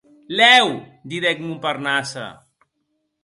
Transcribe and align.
Lèu!, 0.37 0.69
didec 1.09 1.37
Montparnasse. 1.45 2.27